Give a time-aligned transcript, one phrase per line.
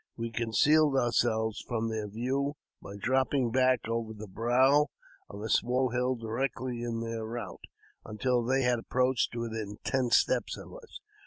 [0.17, 4.87] We concealed ourselves from their view by dropping back over the brow
[5.29, 7.65] of a small hill directly in their route,
[8.03, 10.99] until they had approached within ten steps of us.